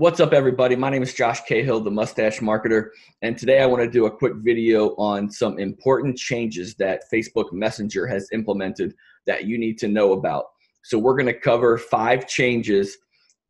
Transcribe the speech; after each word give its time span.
What's 0.00 0.18
up, 0.18 0.32
everybody? 0.32 0.76
My 0.76 0.88
name 0.88 1.02
is 1.02 1.12
Josh 1.12 1.42
Cahill, 1.42 1.80
the 1.80 1.90
Mustache 1.90 2.38
Marketer, 2.38 2.88
and 3.20 3.36
today 3.36 3.60
I 3.60 3.66
want 3.66 3.82
to 3.82 3.90
do 3.90 4.06
a 4.06 4.10
quick 4.10 4.32
video 4.36 4.94
on 4.96 5.30
some 5.30 5.58
important 5.58 6.16
changes 6.16 6.74
that 6.76 7.02
Facebook 7.12 7.52
Messenger 7.52 8.06
has 8.06 8.26
implemented 8.32 8.94
that 9.26 9.44
you 9.44 9.58
need 9.58 9.76
to 9.80 9.88
know 9.88 10.14
about. 10.14 10.46
So, 10.84 10.98
we're 10.98 11.18
going 11.18 11.26
to 11.26 11.38
cover 11.38 11.76
five 11.76 12.26
changes 12.26 12.96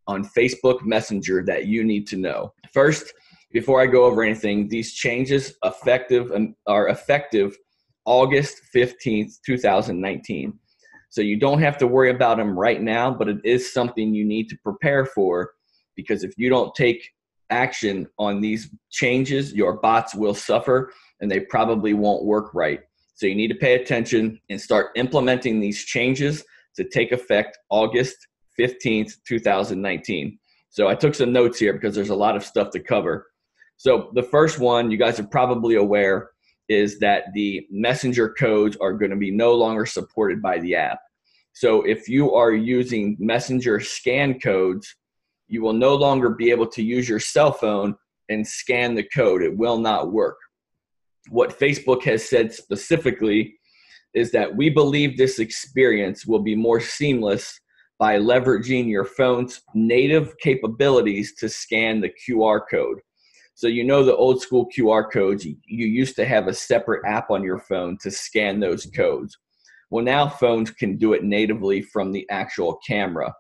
on 0.08 0.24
Facebook 0.24 0.84
Messenger 0.84 1.44
that 1.46 1.66
you 1.66 1.84
need 1.84 2.08
to 2.08 2.16
know. 2.16 2.52
First, 2.74 3.12
before 3.52 3.80
I 3.80 3.86
go 3.86 4.02
over 4.02 4.24
anything, 4.24 4.66
these 4.66 4.94
changes 4.94 5.54
effective 5.62 6.32
are 6.66 6.88
effective 6.88 7.56
August 8.06 8.60
15th, 8.74 9.34
2019. 9.46 10.58
So 11.10 11.20
you 11.20 11.38
don't 11.38 11.60
have 11.60 11.78
to 11.78 11.86
worry 11.86 12.10
about 12.10 12.38
them 12.38 12.58
right 12.58 12.82
now, 12.82 13.12
but 13.12 13.28
it 13.28 13.38
is 13.44 13.72
something 13.72 14.14
you 14.14 14.24
need 14.24 14.48
to 14.48 14.56
prepare 14.64 15.06
for 15.06 15.52
because 16.02 16.24
if 16.24 16.32
you 16.36 16.48
don't 16.48 16.74
take 16.74 17.10
action 17.50 18.06
on 18.18 18.40
these 18.40 18.70
changes, 18.90 19.52
your 19.52 19.74
bots 19.74 20.14
will 20.14 20.34
suffer 20.34 20.92
and 21.20 21.30
they 21.30 21.40
probably 21.40 21.94
won't 21.94 22.24
work 22.24 22.54
right. 22.54 22.80
So 23.14 23.26
you 23.26 23.34
need 23.34 23.48
to 23.48 23.54
pay 23.54 23.74
attention 23.74 24.40
and 24.48 24.60
start 24.60 24.92
implementing 24.96 25.60
these 25.60 25.84
changes 25.84 26.42
to 26.76 26.84
take 26.84 27.12
effect 27.12 27.58
August 27.68 28.16
15th, 28.58 29.12
2019. 29.26 30.38
So 30.70 30.88
I 30.88 30.94
took 30.94 31.14
some 31.14 31.32
notes 31.32 31.58
here 31.58 31.72
because 31.72 31.94
there's 31.94 32.10
a 32.10 32.14
lot 32.14 32.36
of 32.36 32.44
stuff 32.44 32.70
to 32.70 32.80
cover. 32.80 33.26
So 33.76 34.10
the 34.14 34.22
first 34.22 34.58
one, 34.58 34.90
you 34.90 34.96
guys 34.96 35.18
are 35.18 35.26
probably 35.26 35.74
aware, 35.74 36.30
is 36.68 36.98
that 37.00 37.24
the 37.34 37.66
messenger 37.70 38.30
codes 38.38 38.76
are 38.80 38.92
going 38.92 39.10
to 39.10 39.16
be 39.16 39.32
no 39.32 39.54
longer 39.54 39.84
supported 39.84 40.40
by 40.40 40.58
the 40.60 40.76
app. 40.76 41.00
So 41.52 41.82
if 41.82 42.08
you 42.08 42.32
are 42.34 42.52
using 42.52 43.16
messenger 43.18 43.80
scan 43.80 44.38
codes, 44.38 44.94
you 45.50 45.62
will 45.62 45.72
no 45.72 45.96
longer 45.96 46.30
be 46.30 46.50
able 46.50 46.66
to 46.68 46.82
use 46.82 47.08
your 47.08 47.18
cell 47.18 47.52
phone 47.52 47.96
and 48.28 48.46
scan 48.46 48.94
the 48.94 49.02
code. 49.02 49.42
It 49.42 49.56
will 49.56 49.78
not 49.78 50.12
work. 50.12 50.36
What 51.28 51.58
Facebook 51.58 52.04
has 52.04 52.26
said 52.26 52.54
specifically 52.54 53.56
is 54.14 54.30
that 54.30 54.54
we 54.54 54.70
believe 54.70 55.16
this 55.16 55.40
experience 55.40 56.24
will 56.24 56.38
be 56.38 56.54
more 56.54 56.80
seamless 56.80 57.60
by 57.98 58.16
leveraging 58.16 58.88
your 58.88 59.04
phone's 59.04 59.60
native 59.74 60.38
capabilities 60.38 61.34
to 61.34 61.48
scan 61.48 62.00
the 62.00 62.10
QR 62.10 62.60
code. 62.70 63.00
So, 63.54 63.66
you 63.66 63.84
know, 63.84 64.04
the 64.04 64.16
old 64.16 64.40
school 64.40 64.68
QR 64.74 65.12
codes, 65.12 65.44
you, 65.44 65.56
used 65.66 66.16
to 66.16 66.24
have 66.24 66.46
a 66.46 66.54
separate 66.54 67.02
app 67.06 67.30
on 67.30 67.42
your 67.42 67.58
phone 67.58 67.98
to 68.02 68.10
scan 68.10 68.58
those 68.58 68.86
codes. 68.96 69.36
Well, 69.90 70.04
now 70.04 70.28
phones 70.28 70.70
can 70.70 70.96
do 70.96 71.12
it 71.12 71.24
natively 71.24 71.82
from 71.82 72.12
the 72.12 72.26
actual 72.30 72.78
camera. 72.86 73.34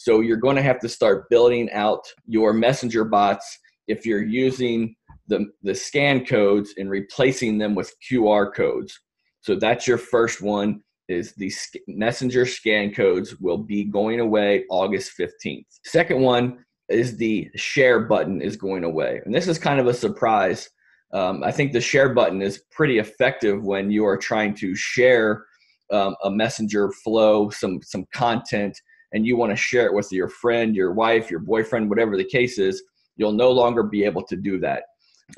So 0.00 0.20
you're 0.20 0.38
going 0.38 0.56
to 0.56 0.62
have 0.62 0.80
to 0.80 0.88
start 0.88 1.28
building 1.28 1.70
out 1.72 2.00
your 2.24 2.54
messenger 2.54 3.04
bots 3.04 3.58
if 3.86 4.06
you're 4.06 4.24
using 4.24 4.96
the, 5.28 5.44
the 5.62 5.74
scan 5.74 6.24
codes 6.24 6.72
and 6.78 6.88
replacing 6.88 7.58
them 7.58 7.74
with 7.74 7.92
QR 8.10 8.50
codes. 8.54 8.98
So 9.42 9.56
that's 9.56 9.86
your 9.86 9.98
first 9.98 10.40
one 10.40 10.80
is 11.10 11.34
the 11.34 11.52
messenger 11.86 12.46
scan 12.46 12.94
codes 12.94 13.38
will 13.40 13.58
be 13.58 13.84
going 13.84 14.20
away 14.20 14.64
August 14.70 15.12
15th. 15.20 15.66
Second 15.84 16.22
one 16.22 16.64
is 16.88 17.18
the 17.18 17.50
share 17.54 18.00
button 18.00 18.40
is 18.40 18.56
going 18.56 18.84
away. 18.84 19.20
And 19.26 19.34
this 19.34 19.48
is 19.48 19.58
kind 19.58 19.80
of 19.80 19.86
a 19.86 19.92
surprise. 19.92 20.70
Um, 21.12 21.44
I 21.44 21.52
think 21.52 21.72
the 21.72 21.80
share 21.82 22.14
button 22.14 22.40
is 22.40 22.62
pretty 22.70 23.00
effective 23.00 23.62
when 23.62 23.90
you 23.90 24.06
are 24.06 24.16
trying 24.16 24.54
to 24.54 24.74
share 24.74 25.44
um, 25.92 26.16
a 26.24 26.30
messenger 26.30 26.90
flow, 27.04 27.50
some 27.50 27.80
some 27.82 28.06
content, 28.14 28.80
and 29.12 29.26
you 29.26 29.36
want 29.36 29.50
to 29.50 29.56
share 29.56 29.86
it 29.86 29.94
with 29.94 30.10
your 30.12 30.28
friend, 30.28 30.74
your 30.74 30.92
wife, 30.92 31.30
your 31.30 31.40
boyfriend, 31.40 31.88
whatever 31.88 32.16
the 32.16 32.24
case 32.24 32.58
is, 32.58 32.82
you'll 33.16 33.32
no 33.32 33.50
longer 33.50 33.82
be 33.82 34.04
able 34.04 34.22
to 34.24 34.36
do 34.36 34.58
that. 34.60 34.84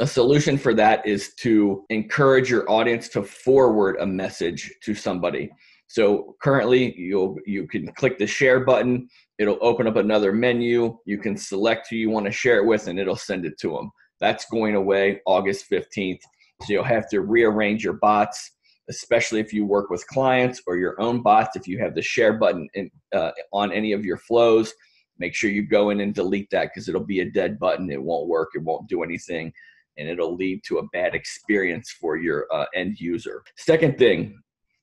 A 0.00 0.06
solution 0.06 0.56
for 0.56 0.72
that 0.74 1.06
is 1.06 1.34
to 1.40 1.84
encourage 1.90 2.50
your 2.50 2.70
audience 2.70 3.08
to 3.10 3.22
forward 3.22 3.96
a 4.00 4.06
message 4.06 4.72
to 4.84 4.94
somebody. 4.94 5.50
So 5.86 6.36
currently 6.42 6.94
you'll 6.96 7.36
you 7.44 7.66
can 7.66 7.86
click 7.92 8.16
the 8.16 8.26
share 8.26 8.60
button, 8.60 9.08
it'll 9.38 9.58
open 9.60 9.86
up 9.86 9.96
another 9.96 10.32
menu, 10.32 10.96
you 11.04 11.18
can 11.18 11.36
select 11.36 11.88
who 11.90 11.96
you 11.96 12.08
want 12.08 12.24
to 12.24 12.32
share 12.32 12.56
it 12.56 12.66
with 12.66 12.86
and 12.86 12.98
it'll 12.98 13.16
send 13.16 13.44
it 13.44 13.58
to 13.60 13.72
them. 13.72 13.90
That's 14.18 14.46
going 14.46 14.74
away 14.74 15.20
August 15.26 15.70
15th. 15.70 16.20
So 16.62 16.72
you'll 16.72 16.84
have 16.84 17.10
to 17.10 17.20
rearrange 17.20 17.84
your 17.84 17.94
bots 17.94 18.52
especially 18.88 19.40
if 19.40 19.52
you 19.52 19.64
work 19.64 19.90
with 19.90 20.06
clients 20.06 20.62
or 20.66 20.76
your 20.76 21.00
own 21.00 21.22
bots. 21.22 21.56
If 21.56 21.66
you 21.66 21.78
have 21.78 21.94
the 21.94 22.02
share 22.02 22.34
button 22.34 22.68
in, 22.74 22.90
uh, 23.14 23.30
on 23.52 23.72
any 23.72 23.92
of 23.92 24.04
your 24.04 24.18
flows, 24.18 24.72
make 25.18 25.34
sure 25.34 25.50
you 25.50 25.62
go 25.62 25.90
in 25.90 26.00
and 26.00 26.14
delete 26.14 26.50
that 26.50 26.70
because 26.70 26.88
it'll 26.88 27.04
be 27.04 27.20
a 27.20 27.30
dead 27.30 27.58
button. 27.58 27.90
It 27.90 28.02
won't 28.02 28.28
work. 28.28 28.50
It 28.54 28.62
won't 28.62 28.88
do 28.88 29.02
anything. 29.02 29.52
And 29.98 30.08
it'll 30.08 30.34
lead 30.34 30.62
to 30.68 30.78
a 30.78 30.88
bad 30.92 31.14
experience 31.14 31.90
for 31.90 32.16
your 32.16 32.46
uh, 32.52 32.66
end 32.74 32.98
user. 32.98 33.42
Second 33.56 33.98
thing, 33.98 34.38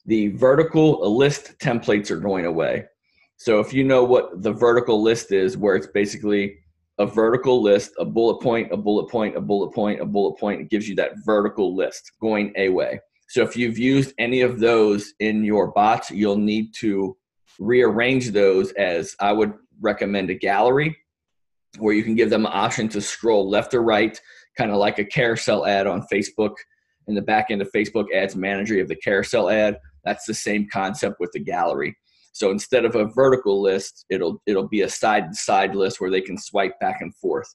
the 0.06 0.30
vertical 0.30 1.16
list 1.16 1.60
templates 1.60 2.10
are 2.12 2.20
going 2.20 2.46
away. 2.46 2.86
So 3.38 3.60
if 3.60 3.74
you 3.74 3.84
know 3.84 4.04
what 4.04 4.44
the 4.44 4.52
vertical 4.52 5.02
list 5.02 5.32
is, 5.32 5.58
where 5.58 5.76
it's 5.76 5.88
basically 5.88 6.58
a 7.00 7.06
vertical 7.06 7.62
list, 7.62 7.92
a 7.98 8.06
bullet 8.06 8.42
point, 8.42 8.72
a 8.72 8.78
bullet 8.78 9.10
point, 9.10 9.38
a 9.38 9.42
bullet 9.42 9.74
point, 9.74 10.02
a 10.02 10.06
bullet 10.06 10.38
point, 10.38 10.62
it 10.62 10.70
gives 10.70 10.88
you 10.88 10.96
that 10.96 11.14
vertical 11.26 11.76
list 11.76 12.12
going 12.22 12.54
away. 12.58 13.00
So 13.30 13.44
if 13.44 13.56
you've 13.56 13.78
used 13.78 14.14
any 14.18 14.42
of 14.42 14.60
those 14.60 15.14
in 15.20 15.44
your 15.44 15.68
bots, 15.68 16.10
you'll 16.10 16.36
need 16.36 16.74
to 16.80 17.16
rearrange 17.60 18.32
those 18.32 18.72
as 18.72 19.16
I 19.20 19.34
would 19.34 19.54
recommend 19.80 20.32
a 20.32 20.34
gallery 20.34 20.98
where 21.78 21.94
you 21.94 22.04
can 22.04 22.16
give 22.16 22.32
them 22.32 22.48
an 22.48 22.52
option 22.52 22.90
to 22.90 23.02
scroll 23.02 23.48
left 23.48 23.76
or 23.76 23.84
right, 23.84 24.20
kind 24.58 24.72
of 24.72 24.78
like 24.78 24.98
a 24.98 25.06
carousel 25.06 25.68
ad 25.68 25.86
on 25.86 26.08
Facebook. 26.12 26.56
In 27.08 27.14
the 27.14 27.22
back 27.22 27.48
end 27.52 27.62
of 27.62 27.72
Facebook 27.72 28.12
Ads 28.12 28.36
Manager, 28.36 28.74
you 28.74 28.80
have 28.80 28.90
the 28.90 28.96
carousel 28.96 29.50
ad. 29.52 29.78
That's 30.04 30.26
the 30.26 30.34
same 30.34 30.68
concept 30.72 31.18
with 31.20 31.30
the 31.32 31.40
gallery. 31.40 31.96
So 32.32 32.50
instead 32.50 32.84
of 32.84 32.96
a 32.96 33.06
vertical 33.06 33.62
list, 33.62 34.06
it'll 34.10 34.42
it'll 34.48 34.68
be 34.68 34.82
a 34.82 34.90
side 34.90 35.32
to 35.32 35.36
side 35.36 35.76
list 35.76 36.02
where 36.02 36.10
they 36.10 36.22
can 36.22 36.38
swipe 36.38 36.80
back 36.80 37.02
and 37.02 37.16
forth. 37.16 37.54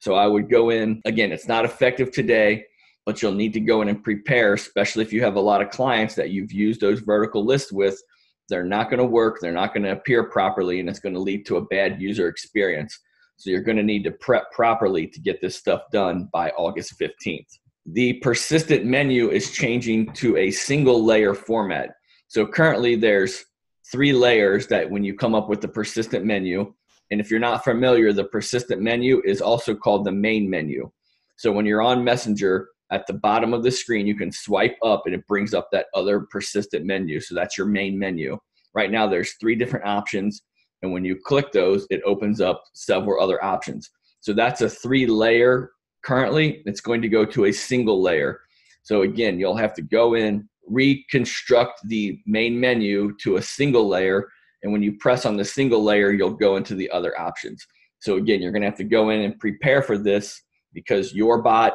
So 0.00 0.16
I 0.16 0.26
would 0.26 0.50
go 0.50 0.68
in 0.68 1.00
again. 1.06 1.32
It's 1.32 1.48
not 1.48 1.64
effective 1.64 2.10
today 2.10 2.66
but 3.06 3.20
you'll 3.20 3.32
need 3.32 3.52
to 3.52 3.60
go 3.60 3.82
in 3.82 3.88
and 3.88 4.02
prepare, 4.02 4.54
especially 4.54 5.02
if 5.02 5.12
you 5.12 5.22
have 5.22 5.36
a 5.36 5.40
lot 5.40 5.60
of 5.60 5.70
clients 5.70 6.14
that 6.14 6.30
you've 6.30 6.52
used 6.52 6.80
those 6.80 7.00
vertical 7.00 7.44
lists 7.44 7.72
with. 7.72 8.00
They're 8.48 8.64
not 8.64 8.90
going 8.90 8.98
to 8.98 9.04
work, 9.04 9.38
they're 9.40 9.52
not 9.52 9.72
going 9.72 9.84
to 9.84 9.92
appear 9.92 10.24
properly, 10.24 10.80
and 10.80 10.88
it's 10.88 10.98
going 10.98 11.14
to 11.14 11.20
lead 11.20 11.46
to 11.46 11.56
a 11.56 11.64
bad 11.66 12.00
user 12.00 12.28
experience. 12.28 12.98
So 13.36 13.50
you're 13.50 13.62
going 13.62 13.76
to 13.76 13.82
need 13.82 14.04
to 14.04 14.10
prep 14.10 14.50
properly 14.52 15.06
to 15.08 15.20
get 15.20 15.40
this 15.40 15.56
stuff 15.56 15.82
done 15.92 16.28
by 16.32 16.50
August 16.50 16.98
15th. 17.00 17.58
The 17.86 18.14
persistent 18.14 18.84
menu 18.84 19.30
is 19.30 19.50
changing 19.50 20.12
to 20.14 20.36
a 20.36 20.50
single 20.50 21.04
layer 21.04 21.34
format. 21.34 21.90
So 22.28 22.46
currently 22.46 22.96
there's 22.96 23.44
three 23.90 24.12
layers 24.12 24.66
that 24.68 24.90
when 24.90 25.04
you 25.04 25.14
come 25.14 25.34
up 25.34 25.48
with 25.48 25.60
the 25.60 25.68
persistent 25.68 26.24
menu, 26.24 26.72
and 27.10 27.20
if 27.20 27.30
you're 27.30 27.40
not 27.40 27.64
familiar, 27.64 28.12
the 28.12 28.24
persistent 28.24 28.80
menu 28.80 29.20
is 29.24 29.42
also 29.42 29.74
called 29.74 30.04
the 30.04 30.12
main 30.12 30.48
menu. 30.48 30.90
So 31.36 31.52
when 31.52 31.66
you're 31.66 31.82
on 31.82 32.04
Messenger, 32.04 32.68
at 32.90 33.06
the 33.06 33.14
bottom 33.14 33.54
of 33.54 33.62
the 33.62 33.70
screen, 33.70 34.06
you 34.06 34.16
can 34.16 34.30
swipe 34.30 34.76
up 34.82 35.02
and 35.06 35.14
it 35.14 35.26
brings 35.26 35.54
up 35.54 35.68
that 35.72 35.86
other 35.94 36.20
persistent 36.30 36.84
menu. 36.84 37.20
So 37.20 37.34
that's 37.34 37.56
your 37.56 37.66
main 37.66 37.98
menu. 37.98 38.38
Right 38.74 38.90
now, 38.90 39.06
there's 39.06 39.34
three 39.40 39.54
different 39.54 39.86
options. 39.86 40.42
And 40.82 40.92
when 40.92 41.04
you 41.04 41.16
click 41.24 41.52
those, 41.52 41.86
it 41.90 42.02
opens 42.04 42.40
up 42.40 42.62
several 42.74 43.22
other 43.22 43.42
options. 43.42 43.90
So 44.20 44.32
that's 44.32 44.60
a 44.60 44.68
three 44.68 45.06
layer 45.06 45.70
currently. 46.04 46.62
It's 46.66 46.80
going 46.80 47.02
to 47.02 47.08
go 47.08 47.24
to 47.24 47.46
a 47.46 47.52
single 47.52 48.02
layer. 48.02 48.40
So 48.82 49.02
again, 49.02 49.38
you'll 49.38 49.56
have 49.56 49.74
to 49.74 49.82
go 49.82 50.14
in, 50.14 50.48
reconstruct 50.66 51.80
the 51.88 52.20
main 52.26 52.58
menu 52.60 53.14
to 53.22 53.36
a 53.36 53.42
single 53.42 53.88
layer. 53.88 54.28
And 54.62 54.72
when 54.72 54.82
you 54.82 54.96
press 54.98 55.24
on 55.24 55.36
the 55.36 55.44
single 55.44 55.82
layer, 55.82 56.12
you'll 56.12 56.34
go 56.34 56.56
into 56.56 56.74
the 56.74 56.90
other 56.90 57.18
options. 57.18 57.66
So 58.00 58.16
again, 58.16 58.42
you're 58.42 58.52
going 58.52 58.62
to 58.62 58.68
have 58.68 58.78
to 58.78 58.84
go 58.84 59.10
in 59.10 59.22
and 59.22 59.38
prepare 59.38 59.82
for 59.82 59.96
this 59.96 60.42
because 60.74 61.14
your 61.14 61.40
bot 61.40 61.74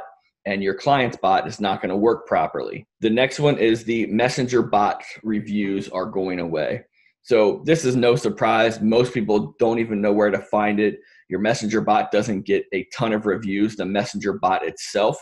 and 0.50 0.64
your 0.64 0.74
client's 0.74 1.16
bot 1.16 1.48
is 1.48 1.62
not 1.62 1.80
going 1.80 1.92
to 1.92 1.96
work 1.96 2.26
properly. 2.26 2.88
The 3.02 3.10
next 3.12 3.40
one 3.40 3.60
is 3.60 3.84
the 3.84 4.08
messenger 4.08 4.64
bot 4.64 5.04
reviews 5.22 5.88
are 5.90 6.08
going 6.08 6.40
away. 6.40 6.86
So 7.22 7.62
this 7.66 7.86
is 7.86 7.96
no 7.96 8.16
surprise. 8.16 8.82
Most 8.82 9.14
people 9.14 9.54
don't 9.60 9.78
even 9.78 10.02
know 10.02 10.12
where 10.12 10.32
to 10.32 10.40
find 10.40 10.80
it. 10.80 11.02
Your 11.30 11.40
messenger 11.40 11.82
bot 11.82 12.12
doesn't 12.12 12.48
get 12.48 12.66
a 12.74 12.88
ton 12.92 13.14
of 13.14 13.28
reviews. 13.28 13.76
The 13.76 13.86
messenger 13.86 14.34
bot 14.34 14.66
itself, 14.66 15.20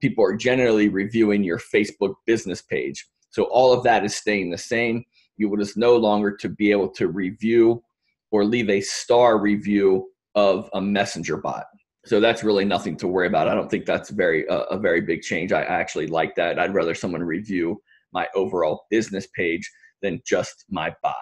people 0.00 0.24
are 0.24 0.36
generally 0.36 0.88
reviewing 0.88 1.44
your 1.44 1.58
Facebook 1.58 2.14
business 2.24 2.62
page. 2.62 3.06
So 3.28 3.42
all 3.44 3.74
of 3.74 3.82
that 3.84 4.06
is 4.06 4.16
staying 4.16 4.50
the 4.50 4.56
same. 4.56 5.04
You 5.36 5.50
will 5.50 5.58
just 5.58 5.76
no 5.76 5.96
longer 5.96 6.34
to 6.38 6.48
be 6.48 6.70
able 6.70 6.88
to 6.92 7.08
review 7.08 7.82
or 8.30 8.46
leave 8.46 8.70
a 8.70 8.80
star 8.80 9.38
review 9.38 10.08
of 10.34 10.70
a 10.72 10.80
messenger 10.80 11.36
bot 11.36 11.66
so 12.04 12.20
that's 12.20 12.42
really 12.42 12.64
nothing 12.64 12.96
to 12.98 13.08
worry 13.08 13.28
about. 13.28 13.48
I 13.48 13.54
don't 13.54 13.70
think 13.70 13.86
that's 13.86 14.10
very 14.10 14.48
uh, 14.48 14.64
a 14.64 14.78
very 14.78 15.00
big 15.00 15.22
change. 15.22 15.52
I 15.52 15.62
actually 15.62 16.08
like 16.08 16.34
that. 16.36 16.58
I'd 16.58 16.74
rather 16.74 16.94
someone 16.94 17.22
review 17.22 17.80
my 18.12 18.26
overall 18.34 18.86
business 18.90 19.26
page 19.28 19.70
than 20.02 20.20
just 20.26 20.64
my 20.68 20.94
bot. 21.02 21.14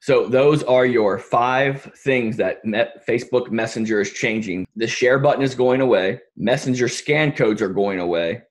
So 0.00 0.26
those 0.26 0.62
are 0.64 0.84
your 0.84 1.18
five 1.18 1.90
things 2.04 2.36
that 2.36 2.62
Facebook 3.08 3.50
Messenger 3.50 4.02
is 4.02 4.12
changing. 4.12 4.66
The 4.76 4.86
share 4.86 5.18
button 5.18 5.42
is 5.42 5.54
going 5.54 5.80
away. 5.80 6.20
Messenger 6.36 6.88
scan 6.88 7.32
codes 7.32 7.62
are 7.62 7.70
going 7.70 8.00
away. 8.00 8.42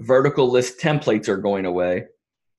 Vertical 0.00 0.50
list 0.50 0.80
templates 0.80 1.28
are 1.28 1.36
going 1.36 1.66
away. 1.66 2.06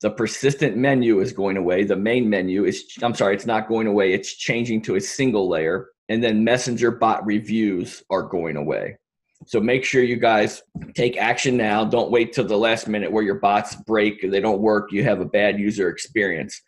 The 0.00 0.10
persistent 0.10 0.76
menu 0.76 1.20
is 1.20 1.32
going 1.32 1.56
away. 1.56 1.82
The 1.82 1.96
main 1.96 2.30
menu 2.30 2.66
is, 2.66 2.84
I'm 3.02 3.16
sorry, 3.16 3.34
it's 3.34 3.46
not 3.46 3.68
going 3.68 3.88
away. 3.88 4.12
It's 4.12 4.36
changing 4.36 4.82
to 4.82 4.94
a 4.94 5.00
single 5.00 5.48
layer. 5.48 5.88
And 6.10 6.22
then 6.22 6.44
Messenger 6.44 6.90
bot 6.90 7.24
reviews 7.24 8.02
are 8.10 8.22
going 8.22 8.56
away. 8.56 8.98
So 9.46 9.58
make 9.58 9.84
sure 9.84 10.02
you 10.02 10.16
guys 10.16 10.62
take 10.94 11.16
action 11.16 11.56
now. 11.56 11.84
Don't 11.84 12.10
wait 12.10 12.34
till 12.34 12.44
the 12.44 12.58
last 12.58 12.88
minute 12.88 13.10
where 13.10 13.24
your 13.24 13.36
bots 13.36 13.74
break, 13.74 14.20
they 14.30 14.40
don't 14.40 14.60
work, 14.60 14.92
you 14.92 15.02
have 15.04 15.20
a 15.20 15.24
bad 15.24 15.58
user 15.58 15.88
experience. 15.88 16.60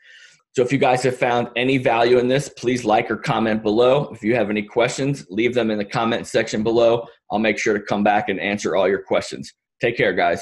So 0.54 0.62
if 0.62 0.72
you 0.72 0.78
guys 0.78 1.02
have 1.02 1.16
found 1.16 1.48
any 1.56 1.76
value 1.76 2.18
in 2.18 2.28
this, 2.28 2.48
please 2.48 2.84
like 2.84 3.10
or 3.10 3.16
comment 3.16 3.62
below. 3.62 4.10
If 4.12 4.22
you 4.22 4.34
have 4.36 4.48
any 4.48 4.62
questions, 4.62 5.26
leave 5.28 5.54
them 5.54 5.70
in 5.70 5.78
the 5.78 5.84
comment 5.84 6.26
section 6.26 6.62
below. 6.62 7.06
I'll 7.30 7.38
make 7.38 7.58
sure 7.58 7.76
to 7.76 7.84
come 7.84 8.04
back 8.04 8.28
and 8.28 8.38
answer 8.38 8.76
all 8.76 8.88
your 8.88 9.02
questions. 9.02 9.52
Take 9.80 9.96
care, 9.96 10.12
guys. 10.12 10.40